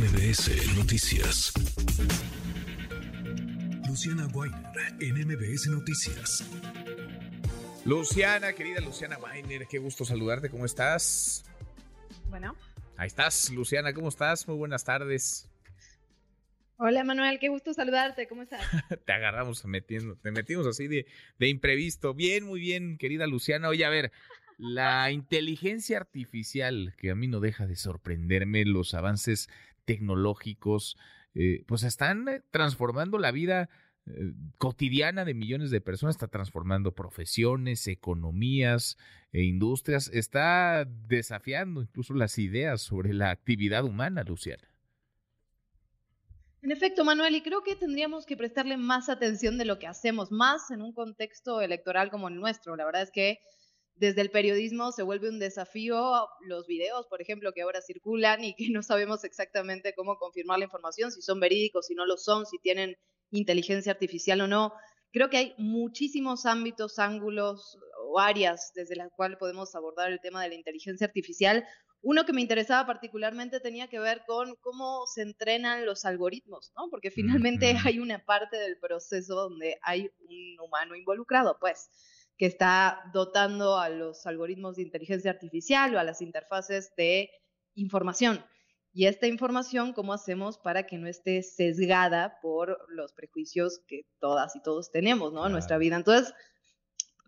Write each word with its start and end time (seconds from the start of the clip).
MBS 0.00 0.78
Noticias. 0.78 1.52
Luciana 3.86 4.26
Weiner 4.28 4.94
en 4.98 5.28
MBS 5.28 5.66
Noticias. 5.66 6.48
Luciana, 7.84 8.54
querida 8.54 8.80
Luciana 8.80 9.18
Weiner, 9.18 9.66
qué 9.66 9.78
gusto 9.78 10.06
saludarte, 10.06 10.48
¿cómo 10.48 10.64
estás? 10.64 11.44
Bueno. 12.30 12.56
Ahí 12.96 13.08
estás, 13.08 13.50
Luciana, 13.50 13.92
¿cómo 13.92 14.08
estás? 14.08 14.48
Muy 14.48 14.56
buenas 14.56 14.84
tardes. 14.84 15.50
Hola 16.78 17.04
Manuel, 17.04 17.38
qué 17.38 17.50
gusto 17.50 17.74
saludarte, 17.74 18.26
¿cómo 18.26 18.40
estás? 18.40 18.62
te 19.04 19.12
agarramos 19.12 19.62
metiendo, 19.66 20.16
te 20.16 20.30
metimos 20.30 20.66
así 20.66 20.88
de, 20.88 21.04
de 21.38 21.48
imprevisto. 21.48 22.14
Bien, 22.14 22.44
muy 22.46 22.58
bien, 22.58 22.96
querida 22.96 23.26
Luciana. 23.26 23.68
Oye, 23.68 23.84
a 23.84 23.90
ver, 23.90 24.12
la 24.60 25.10
inteligencia 25.10 25.96
artificial, 25.96 26.94
que 26.98 27.10
a 27.10 27.14
mí 27.14 27.28
no 27.28 27.40
deja 27.40 27.66
de 27.66 27.76
sorprenderme, 27.76 28.66
los 28.66 28.92
avances 28.92 29.48
tecnológicos, 29.84 30.96
eh, 31.34 31.64
pues 31.66 31.82
están 31.82 32.28
eh, 32.28 32.42
transformando 32.50 33.18
la 33.18 33.30
vida 33.30 33.68
eh, 34.06 34.32
cotidiana 34.58 35.24
de 35.24 35.34
millones 35.34 35.70
de 35.70 35.80
personas, 35.80 36.16
está 36.16 36.28
transformando 36.28 36.92
profesiones, 36.92 37.86
economías 37.86 38.96
e 39.32 39.42
industrias, 39.44 40.10
está 40.12 40.84
desafiando 40.84 41.82
incluso 41.82 42.14
las 42.14 42.38
ideas 42.38 42.80
sobre 42.80 43.14
la 43.14 43.30
actividad 43.30 43.84
humana, 43.84 44.24
Luciana. 44.24 44.68
En 46.62 46.72
efecto, 46.72 47.04
Manuel, 47.04 47.34
y 47.34 47.42
creo 47.42 47.62
que 47.62 47.74
tendríamos 47.74 48.26
que 48.26 48.36
prestarle 48.36 48.76
más 48.76 49.08
atención 49.08 49.56
de 49.56 49.64
lo 49.64 49.78
que 49.78 49.86
hacemos, 49.86 50.30
más 50.30 50.70
en 50.70 50.82
un 50.82 50.92
contexto 50.92 51.62
electoral 51.62 52.10
como 52.10 52.28
el 52.28 52.34
nuestro. 52.34 52.76
La 52.76 52.84
verdad 52.84 53.02
es 53.02 53.10
que 53.10 53.38
desde 54.00 54.22
el 54.22 54.30
periodismo 54.30 54.92
se 54.92 55.02
vuelve 55.02 55.28
un 55.28 55.38
desafío 55.38 56.26
los 56.40 56.66
videos, 56.66 57.06
por 57.06 57.20
ejemplo, 57.20 57.52
que 57.52 57.60
ahora 57.60 57.82
circulan 57.82 58.42
y 58.42 58.54
que 58.54 58.70
no 58.70 58.82
sabemos 58.82 59.24
exactamente 59.24 59.92
cómo 59.94 60.16
confirmar 60.16 60.58
la 60.58 60.64
información, 60.64 61.12
si 61.12 61.20
son 61.20 61.38
verídicos, 61.38 61.86
si 61.86 61.94
no 61.94 62.06
lo 62.06 62.16
son, 62.16 62.46
si 62.46 62.58
tienen 62.58 62.96
inteligencia 63.30 63.92
artificial 63.92 64.40
o 64.40 64.48
no. 64.48 64.72
Creo 65.12 65.28
que 65.28 65.36
hay 65.36 65.54
muchísimos 65.58 66.46
ámbitos, 66.46 66.98
ángulos 66.98 67.78
o 68.06 68.18
áreas 68.18 68.72
desde 68.74 68.96
las 68.96 69.10
cuales 69.12 69.36
podemos 69.36 69.74
abordar 69.74 70.10
el 70.10 70.20
tema 70.20 70.42
de 70.42 70.48
la 70.48 70.54
inteligencia 70.54 71.06
artificial. 71.06 71.66
Uno 72.00 72.24
que 72.24 72.32
me 72.32 72.40
interesaba 72.40 72.86
particularmente 72.86 73.60
tenía 73.60 73.88
que 73.88 73.98
ver 73.98 74.22
con 74.26 74.56
cómo 74.62 75.06
se 75.08 75.20
entrenan 75.20 75.84
los 75.84 76.06
algoritmos, 76.06 76.72
¿no? 76.74 76.88
Porque 76.90 77.10
finalmente 77.10 77.74
hay 77.84 77.98
una 77.98 78.24
parte 78.24 78.56
del 78.56 78.78
proceso 78.78 79.34
donde 79.34 79.78
hay 79.82 80.10
un 80.20 80.58
humano 80.58 80.96
involucrado, 80.96 81.58
pues 81.60 81.90
que 82.40 82.46
está 82.46 83.02
dotando 83.12 83.76
a 83.76 83.90
los 83.90 84.24
algoritmos 84.24 84.76
de 84.76 84.82
inteligencia 84.82 85.30
artificial 85.30 85.94
o 85.94 85.98
a 85.98 86.04
las 86.04 86.22
interfaces 86.22 86.90
de 86.96 87.28
información. 87.74 88.42
Y 88.94 89.04
esta 89.04 89.26
información, 89.26 89.92
¿cómo 89.92 90.14
hacemos 90.14 90.56
para 90.56 90.86
que 90.86 90.96
no 90.96 91.06
esté 91.06 91.42
sesgada 91.42 92.38
por 92.40 92.78
los 92.88 93.12
prejuicios 93.12 93.82
que 93.86 94.06
todas 94.20 94.56
y 94.56 94.62
todos 94.62 94.90
tenemos 94.90 95.34
¿no? 95.34 95.44
en 95.44 95.52
nuestra 95.52 95.76
vida? 95.76 95.96
Entonces, 95.96 96.32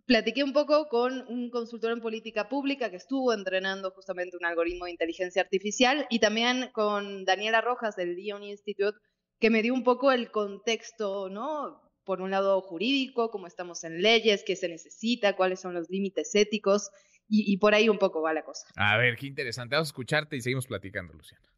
platiqué 0.07 0.45
un 0.45 0.55
poco 0.55 0.89
con 0.89 1.27
un 1.29 1.51
consultor 1.51 1.93
en 1.93 2.01
política 2.01 2.49
pública 2.49 2.89
que 2.89 2.97
estuvo 2.97 3.35
entrenando 3.35 3.91
justamente 3.91 4.39
un 4.39 4.47
algoritmo 4.47 4.87
de 4.87 4.93
inteligencia 4.93 5.43
artificial 5.43 6.07
y 6.09 6.21
también 6.21 6.71
con 6.73 7.27
Daniela 7.27 7.61
Rojas 7.61 7.97
del 7.97 8.17
Lyon 8.17 8.45
Institute, 8.45 8.97
que 9.39 9.51
me 9.51 9.61
dio 9.61 9.75
un 9.75 9.85
poco 9.85 10.11
el 10.11 10.31
contexto, 10.31 11.29
¿no? 11.29 11.92
Por 12.05 12.21
un 12.21 12.31
lado 12.31 12.61
jurídico, 12.61 13.31
cómo 13.31 13.47
estamos 13.47 13.85
en 13.85 14.03
leyes, 14.03 14.45
qué 14.45 14.57
se 14.57 14.69
necesita, 14.69 15.37
cuáles 15.37 15.61
son 15.61 15.75
los 15.75 15.91
límites 15.91 16.35
éticos, 16.35 16.91
y, 17.35 17.57
por 17.57 17.75
ahí 17.75 17.89
un 17.89 17.99
poco 17.99 18.21
va 18.21 18.35
la 18.35 18.45
cosa. 18.45 18.67
A 18.77 18.99
ver, 18.99 19.17
qué 19.17 19.27
interesante. 19.27 19.75
Vamos 19.75 19.89
a 19.89 19.93
escucharte 19.93 20.37
y 20.37 20.43
seguimos 20.43 20.67
platicando, 20.67 21.15
Luciana. 21.15 21.49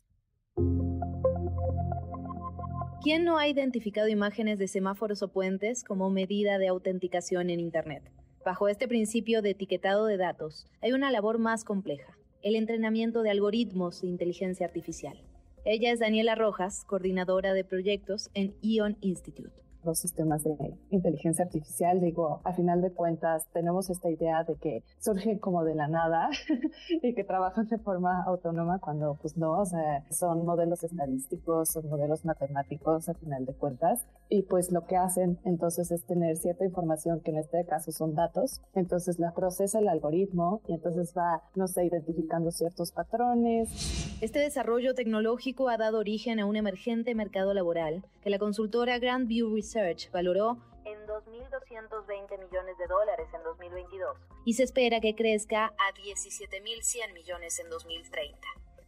¿Quién 3.03 3.25
no 3.25 3.39
ha 3.39 3.49
identificado 3.49 4.07
imágenes 4.07 4.61
de 4.61 4.69
semáforos 4.69 5.23
o 5.23 5.33
puentes 5.33 5.83
como 5.83 6.11
medida 6.11 6.59
de 6.59 6.69
autenticación 6.69 7.51
en 7.51 7.59
Internet? 7.59 8.05
Bajo 8.45 8.69
este 8.69 8.87
principio 8.87 9.43
de 9.43 9.51
etiquetado 9.51 10.07
de 10.07 10.17
datos, 10.17 10.69
hay 10.81 10.93
una 10.93 11.11
labor 11.11 11.39
más 11.39 11.65
compleja, 11.65 12.17
el 12.43 12.55
entrenamiento 12.55 13.23
de 13.23 13.31
algoritmos 13.31 14.03
de 14.03 14.09
inteligencia 14.09 14.67
artificial. 14.67 15.21
Ella 15.65 15.91
es 15.91 15.99
Daniela 15.99 16.37
Rojas, 16.37 16.85
coordinadora 16.85 17.53
de 17.53 17.65
proyectos 17.65 18.31
en 18.35 18.55
Ion 18.63 18.97
Institute 19.01 19.64
los 19.85 19.99
sistemas 19.99 20.43
de 20.45 20.55
inteligencia 20.91 21.45
artificial, 21.45 22.01
digo, 22.01 22.41
a 22.45 22.53
final 22.53 22.81
de 22.81 22.93
cuentas 22.93 23.47
tenemos 23.53 23.91
esta 23.91 24.11
idea 24.11 24.45
de 24.45 24.57
que 24.57 24.83
surgen 24.99 25.39
como 25.39 25.65
de 25.65 25.75
la 25.75 25.89
nada 25.89 26.31
y 27.03 27.15
que 27.15 27.25
trabajan 27.25 27.69
de 27.69 27.79
forma 27.79 28.23
autónoma 28.25 28.79
cuando 28.79 29.17
pues 29.21 29.37
no, 29.37 29.53
o 29.61 29.67
sea, 29.67 30.05
son 30.11 30.45
modelos 30.45 30.83
estadísticos, 30.85 31.71
son 31.71 31.89
modelos 31.89 32.25
matemáticos 32.25 33.09
a 33.09 33.15
final 33.15 33.45
de 33.45 33.55
cuentas 33.55 34.07
y 34.29 34.43
pues 34.43 34.73
lo 34.73 34.87
que 34.87 34.97
hacen 34.97 35.39
entonces 35.45 35.91
es 35.91 36.05
tener 36.05 36.37
cierta 36.37 36.65
información 36.65 37.21
que 37.21 37.31
en 37.31 37.39
este 37.39 37.65
caso 37.67 37.93
son 37.93 38.15
datos, 38.15 38.63
entonces 38.75 39.19
la 39.19 39.33
procesa 39.33 39.79
el 39.79 39.89
algoritmo 39.89 40.63
y 40.67 40.75
entonces 40.75 41.15
va, 41.17 41.43
no 41.55 41.69
sé, 41.69 41.85
identificando 41.85 42.51
ciertos 42.51 42.93
patrones. 42.93 44.19
Este 44.21 44.39
desarrollo 44.39 44.95
tecnológico 44.95 45.69
ha 45.69 45.77
dado 45.77 45.99
origen 45.99 46.41
a 46.41 46.47
un 46.47 46.57
emergente 46.57 47.15
mercado 47.15 47.55
laboral 47.55 48.05
que 48.23 48.31
la 48.31 48.39
consultora 48.39 48.99
Grand 48.99 49.29
View 49.29 49.55
Research 49.55 50.11
valoró 50.11 50.59
en 50.85 50.99
2.220 51.07 52.39
millones 52.39 52.79
de 52.79 52.87
dólares 52.87 53.29
en 53.35 53.43
2022 53.43 54.17
y 54.45 54.55
se 54.55 54.65
espera 54.65 55.01
que 55.01 55.15
crezca 55.15 55.67
a 55.67 55.95
17.100 55.95 57.13
millones 57.15 57.59
en 57.59 57.71
2030. 57.71 58.39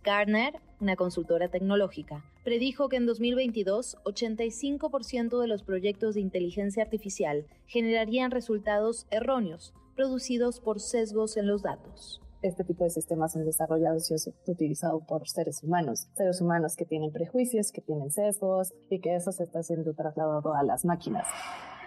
Gartner, 0.06 0.54
una 0.80 0.94
consultora 0.94 1.48
tecnológica, 1.48 2.24
predijo 2.44 2.88
que 2.88 2.94
en 2.94 3.06
2022 3.06 3.96
85% 4.04 5.40
de 5.40 5.48
los 5.48 5.64
proyectos 5.64 6.14
de 6.14 6.20
inteligencia 6.20 6.84
artificial 6.84 7.44
generarían 7.66 8.30
resultados 8.30 9.08
erróneos, 9.10 9.74
producidos 9.96 10.60
por 10.60 10.78
sesgos 10.78 11.36
en 11.36 11.48
los 11.48 11.62
datos 11.62 12.22
este 12.42 12.62
tipo 12.62 12.84
de 12.84 12.90
sistemas 12.90 13.32
son 13.32 13.44
desarrollados 13.44 14.08
y 14.10 14.14
es 14.14 14.30
utilizado 14.46 15.04
por 15.04 15.26
seres 15.26 15.64
humanos. 15.64 16.06
Seres 16.14 16.40
humanos 16.40 16.76
que 16.76 16.84
tienen 16.84 17.10
prejuicios, 17.10 17.72
que 17.72 17.80
tienen 17.80 18.12
sesgos 18.12 18.72
y 18.88 19.00
que 19.00 19.16
eso 19.16 19.32
se 19.32 19.42
está 19.42 19.64
siendo 19.64 19.92
trasladado 19.94 20.54
a 20.54 20.62
las 20.62 20.84
máquinas. 20.84 21.26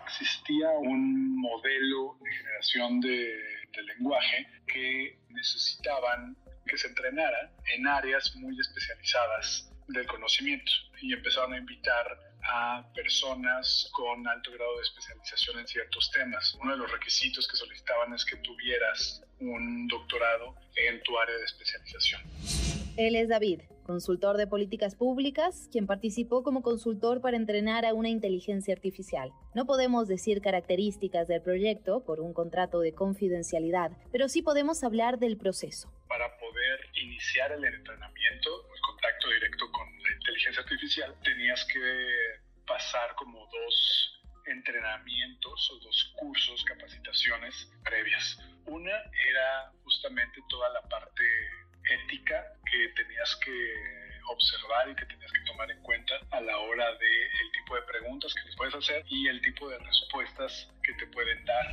Existía 0.06 0.72
un 0.80 1.40
modelo 1.40 2.18
de 2.22 2.32
generación 2.32 3.00
de, 3.00 3.10
de 3.10 3.84
lenguaje 3.96 4.48
que 4.68 5.20
necesitaban 5.30 6.36
que 6.70 6.78
se 6.78 6.88
entrenara 6.88 7.52
en 7.76 7.88
áreas 7.88 8.36
muy 8.36 8.60
especializadas 8.60 9.72
del 9.88 10.06
conocimiento 10.06 10.72
y 11.02 11.14
empezaron 11.14 11.54
a 11.54 11.58
invitar 11.58 12.20
a 12.44 12.86
personas 12.94 13.90
con 13.92 14.26
alto 14.28 14.52
grado 14.52 14.76
de 14.78 14.84
especialización 14.84 15.60
en 15.60 15.68
ciertos 15.68 16.12
temas. 16.12 16.56
Uno 16.62 16.74
de 16.74 16.78
los 16.78 16.92
requisitos 16.92 17.48
que 17.48 17.58
solicitaban 17.58 18.14
es 18.14 18.24
que 18.24 18.38
tuvieras 18.38 19.22
un 19.40 19.88
doctorado 19.88 20.56
en 20.76 21.02
tu 21.04 21.18
área 21.18 21.36
de 21.36 21.44
especialización. 21.44 22.22
Él 22.98 23.16
es 23.16 23.30
David, 23.30 23.62
consultor 23.90 24.38
de 24.38 24.46
políticas 24.46 24.94
públicas, 24.94 25.68
quien 25.72 25.88
participó 25.88 26.44
como 26.44 26.62
consultor 26.62 27.22
para 27.22 27.38
entrenar 27.38 27.86
a 27.86 27.94
una 27.94 28.10
inteligencia 28.10 28.74
artificial. 28.74 29.32
No 29.56 29.66
podemos 29.66 30.08
decir 30.08 30.42
características 30.42 31.28
del 31.28 31.42
proyecto 31.42 32.04
por 32.04 32.20
un 32.20 32.34
contrato 32.34 32.82
de 32.82 32.94
confidencialidad, 32.94 33.92
pero 34.12 34.30
sí 34.30 34.42
podemos 34.42 34.84
hablar 34.84 35.18
del 35.18 35.38
proceso. 35.38 35.92
Para 36.08 36.38
iniciar 36.96 37.52
el 37.52 37.64
entrenamiento, 37.64 38.74
el 38.74 38.82
contacto 38.82 39.30
directo 39.30 39.72
con 39.72 39.88
la 40.04 40.12
inteligencia 40.14 40.62
artificial, 40.62 41.16
tenías 41.24 41.66
que 41.66 42.40
pasar 42.66 43.16
como 43.16 43.48
dos 43.48 44.22
entrenamientos 44.46 45.72
o 45.72 45.80
dos 45.80 46.14
cursos, 46.18 46.64
capacitaciones 46.66 47.72
previas. 47.84 48.40
Una 48.66 48.96
era 49.30 49.72
justamente 49.84 50.40
toda 50.50 50.70
la 50.70 50.82
parte 50.84 51.24
ética 51.90 52.46
que 52.70 52.90
tenías 52.96 53.36
que 53.38 54.09
observar 54.30 54.90
y 54.90 54.96
que 54.96 55.06
tenías 55.06 55.32
que 55.32 55.52
tomar 55.52 55.70
en 55.72 55.82
cuenta 55.82 56.14
a 56.32 56.42
la 56.42 56.58
hora 56.58 56.86
de 56.86 57.24
el 57.42 57.52
tipo 57.52 57.76
de 57.76 57.82
preguntas 57.84 58.34
que 58.34 58.46
les 58.46 58.56
puedes 58.56 58.76
hacer 58.76 59.04
y 59.10 59.28
el 59.28 59.42
tipo 59.42 59.70
de 59.70 59.78
respuestas 59.80 60.70
que 60.84 60.94
te 60.94 61.08
pueden 61.08 61.44
dar. 61.46 61.68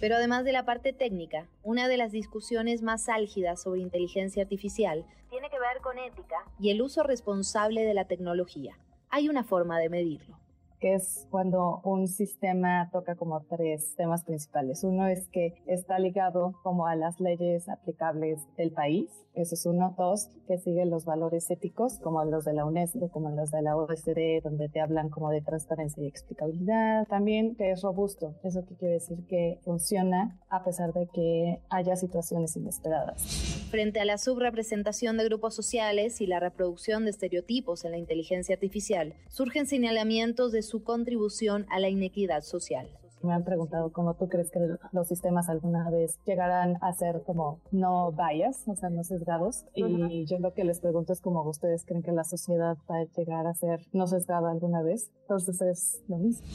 Pero 0.00 0.16
además 0.16 0.44
de 0.44 0.52
la 0.52 0.64
parte 0.64 0.92
técnica, 0.92 1.46
una 1.62 1.88
de 1.88 1.96
las 1.96 2.12
discusiones 2.12 2.82
más 2.82 3.08
álgidas 3.08 3.62
sobre 3.62 3.80
inteligencia 3.80 4.42
artificial 4.42 5.04
tiene 5.28 5.50
que 5.50 5.58
ver 5.58 5.78
con 5.82 5.98
ética 5.98 6.44
y 6.58 6.70
el 6.70 6.82
uso 6.82 7.02
responsable 7.02 7.82
de 7.82 7.94
la 7.94 8.06
tecnología. 8.06 8.76
Hay 9.10 9.28
una 9.28 9.44
forma 9.44 9.78
de 9.78 9.88
medirlo 9.90 10.40
que 10.80 10.94
es 10.94 11.26
cuando 11.30 11.80
un 11.84 12.08
sistema 12.08 12.88
toca 12.90 13.14
como 13.14 13.42
tres 13.42 13.94
temas 13.96 14.24
principales. 14.24 14.82
Uno 14.82 15.06
es 15.06 15.28
que 15.28 15.54
está 15.66 15.98
ligado 15.98 16.54
como 16.62 16.86
a 16.86 16.96
las 16.96 17.20
leyes 17.20 17.68
aplicables 17.68 18.40
del 18.56 18.72
país, 18.72 19.10
eso 19.34 19.54
es 19.54 19.64
uno. 19.66 19.94
Dos, 19.96 20.28
que 20.46 20.58
sigue 20.58 20.84
los 20.86 21.04
valores 21.04 21.50
éticos, 21.50 21.98
como 22.00 22.24
los 22.24 22.44
de 22.44 22.52
la 22.52 22.64
UNESCO, 22.64 23.10
como 23.10 23.30
los 23.30 23.50
de 23.50 23.62
la 23.62 23.76
OSD, 23.76 24.42
donde 24.42 24.68
te 24.68 24.80
hablan 24.80 25.08
como 25.08 25.30
de 25.30 25.40
transparencia 25.40 26.02
y 26.02 26.06
explicabilidad. 26.06 27.06
También 27.06 27.54
que 27.54 27.70
es 27.70 27.82
robusto, 27.82 28.34
eso 28.42 28.64
que 28.66 28.74
quiere 28.74 28.94
decir 28.94 29.24
que 29.28 29.58
funciona 29.62 30.38
a 30.48 30.64
pesar 30.64 30.92
de 30.92 31.06
que 31.06 31.60
haya 31.70 31.96
situaciones 31.96 32.56
inesperadas. 32.56 33.66
Frente 33.70 34.00
a 34.00 34.04
la 34.04 34.18
subrepresentación 34.18 35.16
de 35.16 35.24
grupos 35.24 35.54
sociales 35.54 36.20
y 36.20 36.26
la 36.26 36.40
reproducción 36.40 37.04
de 37.04 37.10
estereotipos 37.10 37.84
en 37.84 37.92
la 37.92 37.98
inteligencia 37.98 38.54
artificial, 38.54 39.14
surgen 39.28 39.66
señalamientos 39.66 40.50
de 40.50 40.62
su 40.70 40.84
contribución 40.84 41.66
a 41.68 41.80
la 41.80 41.88
inequidad 41.88 42.42
social 42.42 42.88
me 43.22 43.34
han 43.34 43.44
preguntado 43.44 43.92
cómo 43.92 44.14
tú 44.14 44.28
crees 44.28 44.50
que 44.50 44.60
los 44.92 45.08
sistemas 45.08 45.48
alguna 45.48 45.90
vez 45.90 46.18
llegarán 46.24 46.78
a 46.80 46.92
ser 46.92 47.22
como 47.24 47.60
no 47.70 48.12
bias, 48.12 48.66
o 48.66 48.74
sea, 48.76 48.88
no 48.88 49.04
sesgados. 49.04 49.66
Y 49.74 50.24
yo 50.26 50.38
lo 50.38 50.54
que 50.54 50.64
les 50.64 50.80
pregunto 50.80 51.12
es 51.12 51.20
cómo 51.20 51.42
ustedes 51.42 51.84
creen 51.84 52.02
que 52.02 52.12
la 52.12 52.24
sociedad 52.24 52.78
va 52.90 53.00
a 53.00 53.04
llegar 53.04 53.46
a 53.46 53.54
ser 53.54 53.86
no 53.92 54.06
sesgada 54.06 54.50
alguna 54.50 54.82
vez. 54.82 55.10
Entonces 55.22 55.60
es 55.60 56.02
lo 56.08 56.16
mismo. 56.18 56.46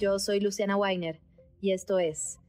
Yo 0.00 0.18
soy 0.18 0.40
Luciana 0.40 0.76
Weiner 0.76 1.20
y 1.60 1.72
esto 1.72 1.98
es 1.98 2.40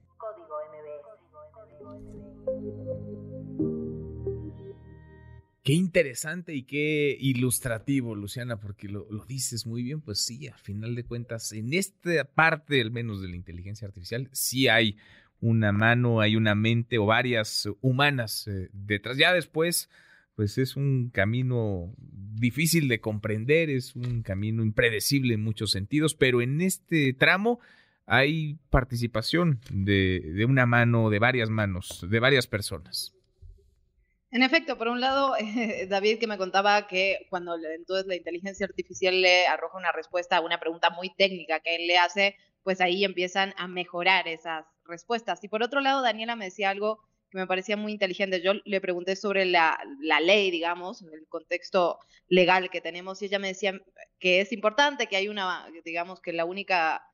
Qué 5.69 5.75
interesante 5.75 6.56
y 6.56 6.63
qué 6.63 7.16
ilustrativo, 7.19 8.16
Luciana, 8.16 8.60
porque 8.60 8.88
lo, 8.88 9.06
dices 9.27 9.68
muy 9.68 9.83
bien, 9.83 10.01
pues 10.01 10.19
sí, 10.19 10.48
a 10.48 10.57
final 10.57 10.95
de 10.95 11.04
cuentas, 11.04 11.51
en 11.51 11.75
esta 11.75 12.24
parte 12.24 12.81
al 12.81 12.89
menos 12.89 13.21
de 13.21 13.27
la 13.27 13.36
inteligencia 13.36 13.88
artificial, 13.88 14.30
sí 14.31 14.68
hay 14.68 14.98
una 15.42 15.71
mano, 15.71 16.21
hay 16.21 16.36
una 16.36 16.56
mente 16.56 16.98
o 16.98 17.06
varias 17.06 17.69
humanas 17.81 18.48
eh, 18.48 18.69
detrás. 18.74 19.18
Ya 19.18 19.31
después, 19.31 19.92
pues 20.33 20.57
es 20.57 20.75
un 20.75 21.12
camino 21.12 21.94
difícil 22.00 22.88
de 22.88 23.00
comprender, 23.00 23.69
es 23.69 23.95
un 23.95 24.24
camino 24.24 24.63
impredecible 24.63 25.36
en 25.36 25.44
muchos 25.44 25.69
sentidos, 25.69 26.15
pero 26.15 26.42
en 26.42 26.62
este 26.62 27.13
tramo 27.13 27.60
hay 28.07 28.57
participación 28.72 29.60
de 29.69 30.48
una 30.50 30.65
mano, 30.65 31.12
de 31.12 31.19
varias 31.19 31.51
manos, 31.51 32.07
de 32.10 32.19
varias 32.19 32.48
personas. 32.48 33.13
En 34.31 34.43
efecto, 34.43 34.77
por 34.77 34.87
un 34.87 35.01
lado, 35.01 35.33
David 35.89 36.19
que 36.19 36.27
me 36.27 36.37
contaba 36.37 36.87
que 36.87 37.25
cuando 37.29 37.55
entonces 37.55 38.05
la 38.05 38.15
inteligencia 38.15 38.65
artificial 38.65 39.21
le 39.21 39.47
arroja 39.47 39.77
una 39.77 39.91
respuesta 39.91 40.37
a 40.37 40.41
una 40.41 40.59
pregunta 40.59 40.91
muy 40.91 41.09
técnica 41.09 41.59
que 41.59 41.75
él 41.75 41.87
le 41.87 41.97
hace, 41.97 42.35
pues 42.63 42.81
ahí 42.81 43.03
empiezan 43.03 43.53
a 43.57 43.67
mejorar 43.67 44.27
esas 44.27 44.65
respuestas. 44.85 45.43
Y 45.43 45.47
por 45.47 45.63
otro 45.63 45.81
lado, 45.81 46.01
Daniela 46.01 46.35
me 46.35 46.45
decía 46.45 46.69
algo 46.69 46.99
que 47.31 47.37
me 47.37 47.47
parecía 47.47 47.77
muy 47.77 47.91
inteligente. 47.91 48.41
Yo 48.41 48.53
le 48.65 48.81
pregunté 48.81 49.15
sobre 49.15 49.45
la, 49.45 49.79
la 50.01 50.19
ley, 50.19 50.51
digamos, 50.51 51.01
el 51.01 51.27
contexto 51.27 51.99
legal 52.27 52.69
que 52.69 52.81
tenemos, 52.81 53.21
y 53.21 53.25
ella 53.25 53.39
me 53.39 53.49
decía 53.49 53.73
que 54.19 54.41
es 54.41 54.51
importante 54.51 55.07
que 55.07 55.15
hay 55.15 55.27
una, 55.27 55.67
digamos, 55.83 56.21
que 56.21 56.33
la 56.33 56.45
única 56.45 57.08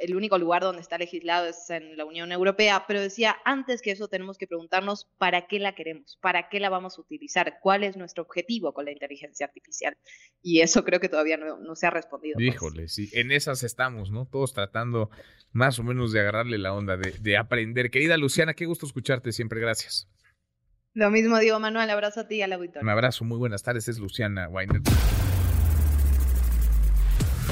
el 0.00 0.16
único 0.16 0.38
lugar 0.38 0.62
donde 0.62 0.80
está 0.80 0.98
legislado 0.98 1.46
es 1.46 1.70
en 1.70 1.96
la 1.96 2.04
Unión 2.04 2.32
Europea, 2.32 2.84
pero 2.88 3.00
decía, 3.00 3.36
antes 3.44 3.82
que 3.82 3.90
eso 3.90 4.08
tenemos 4.08 4.38
que 4.38 4.46
preguntarnos 4.46 5.10
para 5.18 5.46
qué 5.46 5.58
la 5.58 5.74
queremos, 5.74 6.18
para 6.20 6.48
qué 6.48 6.58
la 6.60 6.70
vamos 6.70 6.98
a 6.98 7.02
utilizar, 7.02 7.58
cuál 7.62 7.84
es 7.84 7.96
nuestro 7.96 8.22
objetivo 8.22 8.72
con 8.72 8.86
la 8.86 8.92
inteligencia 8.92 9.46
artificial. 9.46 9.96
Y 10.42 10.60
eso 10.60 10.84
creo 10.84 11.00
que 11.00 11.08
todavía 11.08 11.36
no, 11.36 11.74
se 11.76 11.86
ha 11.86 11.90
respondido. 11.90 12.34
Pues. 12.34 12.46
Híjole, 12.46 12.88
sí, 12.88 13.10
en 13.12 13.30
esas 13.30 13.62
estamos, 13.62 14.10
¿no? 14.10 14.26
Todos 14.26 14.54
tratando 14.54 15.10
más 15.52 15.78
o 15.78 15.82
menos 15.82 16.12
de 16.12 16.20
agarrarle 16.20 16.58
la 16.58 16.72
onda, 16.72 16.96
de, 16.96 17.12
de 17.20 17.36
aprender. 17.36 17.90
Querida 17.90 18.16
Luciana, 18.16 18.54
qué 18.54 18.66
gusto 18.66 18.86
escucharte 18.86 19.32
siempre, 19.32 19.60
gracias. 19.60 20.08
Lo 20.92 21.10
mismo 21.10 21.38
digo, 21.38 21.60
Manuel, 21.60 21.90
abrazo 21.90 22.20
a 22.20 22.28
ti 22.28 22.36
y 22.36 22.42
al 22.42 22.52
auditorio. 22.52 22.82
Un 22.82 22.88
abrazo, 22.88 23.24
muy 23.24 23.38
buenas 23.38 23.62
tardes, 23.62 23.86
es 23.88 23.98
Luciana 23.98 24.48
Weiner 24.48 24.80